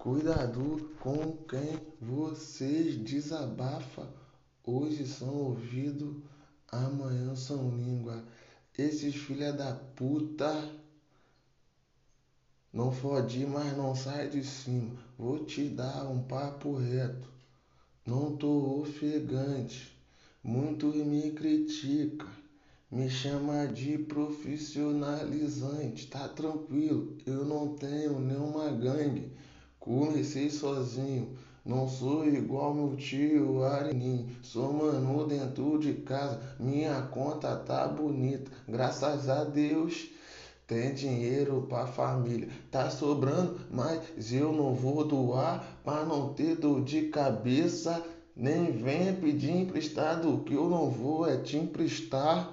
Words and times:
Cuidado 0.00 0.90
com 0.98 1.36
quem 1.46 1.78
vocês 2.00 2.96
desabafa. 2.96 4.08
Hoje 4.64 5.06
são 5.06 5.28
ouvido, 5.28 6.22
amanhã 6.72 7.36
são 7.36 7.68
língua. 7.68 8.24
Esses 8.78 9.14
filha 9.14 9.52
da 9.52 9.74
puta 9.74 10.74
não 12.72 12.90
fode, 12.90 13.44
mas 13.44 13.76
não 13.76 13.94
sai 13.94 14.30
de 14.30 14.42
cima. 14.42 14.96
Vou 15.18 15.44
te 15.44 15.68
dar 15.68 16.08
um 16.08 16.22
papo 16.22 16.78
reto. 16.78 17.28
Não 18.06 18.38
tô 18.38 18.80
ofegante. 18.80 19.94
Muitos 20.42 20.94
me 20.94 21.32
critica. 21.32 22.26
Me 22.90 23.10
chama 23.10 23.66
de 23.66 23.98
profissionalizante. 23.98 26.06
Tá 26.06 26.26
tranquilo, 26.26 27.18
eu 27.26 27.44
não 27.44 27.76
tenho 27.76 28.18
nenhuma 28.18 28.70
gangue. 28.70 29.30
Comecei 29.80 30.50
sozinho. 30.50 31.38
Não 31.64 31.88
sou 31.88 32.28
igual 32.28 32.74
meu 32.74 32.94
tio 32.96 33.64
Arenim. 33.64 34.28
Sou 34.42 34.70
mano 34.74 35.26
dentro 35.26 35.78
de 35.78 35.94
casa. 35.94 36.38
Minha 36.60 37.00
conta 37.00 37.56
tá 37.56 37.88
bonita. 37.88 38.50
Graças 38.68 39.30
a 39.30 39.42
Deus. 39.42 40.10
Tem 40.66 40.92
dinheiro 40.92 41.66
pra 41.66 41.86
família. 41.86 42.50
Tá 42.70 42.90
sobrando, 42.90 43.58
mas 43.70 44.30
eu 44.30 44.52
não 44.52 44.74
vou 44.74 45.02
doar 45.02 45.64
pra 45.82 46.04
não 46.04 46.34
ter 46.34 46.56
dor 46.56 46.84
de 46.84 47.08
cabeça. 47.08 48.04
Nem 48.36 48.72
venha 48.72 49.14
pedir 49.14 49.56
emprestado, 49.56 50.44
que 50.44 50.52
eu 50.52 50.68
não 50.68 50.90
vou 50.90 51.26
é 51.26 51.38
te 51.38 51.56
emprestar. 51.56 52.52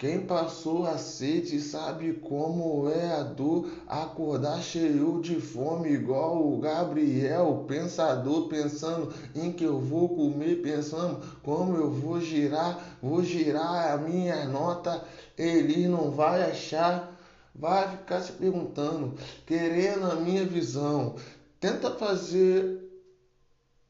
Quem 0.00 0.20
passou 0.20 0.86
a 0.86 0.96
sede 0.96 1.60
sabe 1.60 2.14
como 2.14 2.88
é 2.88 3.12
a 3.12 3.22
dor 3.22 3.70
acordar 3.86 4.62
cheio 4.62 5.20
de 5.20 5.38
fome, 5.38 5.90
igual 5.90 6.42
o 6.42 6.58
Gabriel, 6.58 7.66
pensador, 7.68 8.48
pensando 8.48 9.12
em 9.34 9.52
que 9.52 9.62
eu 9.62 9.78
vou 9.78 10.08
comer, 10.08 10.62
pensando 10.62 11.20
como 11.42 11.76
eu 11.76 11.90
vou 11.90 12.18
girar, 12.18 12.96
vou 13.02 13.22
girar 13.22 13.92
a 13.92 13.98
minha 13.98 14.46
nota, 14.46 15.04
ele 15.36 15.86
não 15.86 16.10
vai 16.10 16.50
achar, 16.50 17.14
vai 17.54 17.86
ficar 17.90 18.22
se 18.22 18.32
perguntando, 18.32 19.12
querendo 19.44 20.10
a 20.10 20.14
minha 20.14 20.46
visão. 20.46 21.16
Tenta 21.60 21.90
fazer 21.90 22.90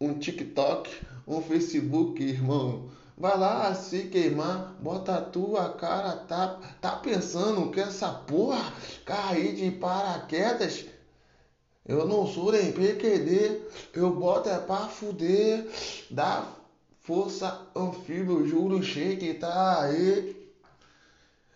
um 0.00 0.18
TikTok, 0.18 0.90
um 1.24 1.40
Facebook, 1.40 2.20
irmão. 2.20 2.98
Vai 3.20 3.36
lá 3.36 3.74
se 3.74 4.04
queimar, 4.04 4.76
bota 4.80 5.16
a 5.16 5.20
tua 5.20 5.74
cara, 5.74 6.16
tá, 6.16 6.58
tá 6.80 6.92
pensando 6.92 7.70
que 7.70 7.78
essa 7.78 8.08
porra 8.08 8.72
cair 9.04 9.56
de 9.56 9.70
paraquedas? 9.72 10.86
Eu 11.84 12.08
não 12.08 12.26
sou 12.26 12.50
nem 12.50 12.72
PQD, 12.72 13.60
eu 13.92 14.14
boto 14.14 14.48
é 14.48 14.58
pra 14.58 14.88
fuder, 14.88 15.68
dá 16.10 16.46
força 17.00 17.66
anfíbio, 17.76 18.46
juro, 18.46 18.82
shake, 18.82 19.34
tá 19.34 19.82
aí. 19.82 20.50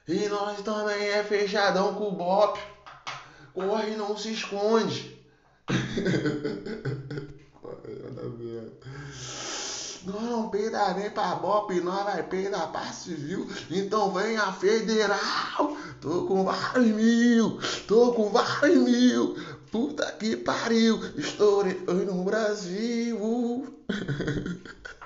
E 0.06 0.28
nós 0.28 0.60
também 0.60 1.02
é 1.02 1.24
fechadão 1.24 1.94
com 1.94 2.08
o 2.08 2.12
bop, 2.12 2.60
corre 3.54 3.96
não 3.96 4.18
se 4.18 4.34
esconde. 4.34 5.18
Nós 10.06 10.13
não 10.24 10.48
peida 10.48 10.94
nem 10.94 11.10
pra 11.10 11.34
BOP, 11.36 11.80
nós 11.80 12.04
vai 12.04 12.22
peidar 12.22 12.70
pra 12.72 12.92
civil. 12.92 13.46
Então 13.70 14.12
vem 14.12 14.36
a 14.36 14.52
federal. 14.52 15.76
Tô 16.00 16.26
com 16.26 16.44
vários 16.44 16.88
mil, 16.88 17.58
tô 17.86 18.12
com 18.12 18.30
vários 18.30 18.78
mil. 18.78 19.36
Puta 19.70 20.04
que 20.12 20.36
pariu, 20.36 21.00
estourei 21.16 21.74
no 21.86 22.24
Brasil. 22.24 23.66